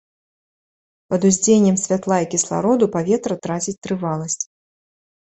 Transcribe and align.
Пад 1.13 1.21
уздзеяннем 1.29 1.75
святла 1.81 2.17
і 2.23 2.29
кіслароду 2.33 2.85
паветра 2.95 3.35
траціць 3.43 3.75
трываласць. 3.89 4.39